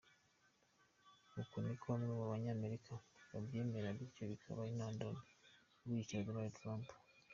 [1.41, 2.91] Uku niko bamwe mu banyamerika
[3.31, 5.19] babyemera, bityo bikaba intandaro
[5.79, 6.85] yo gushyigikira Donald Trump.